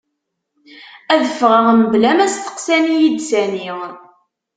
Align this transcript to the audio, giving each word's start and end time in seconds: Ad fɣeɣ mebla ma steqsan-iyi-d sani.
Ad 1.13 1.23
fɣeɣ 1.39 1.67
mebla 1.79 2.11
ma 2.17 2.27
steqsan-iyi-d 2.27 3.19
sani. 3.29 3.67